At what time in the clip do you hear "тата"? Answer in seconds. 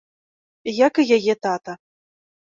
1.49-1.73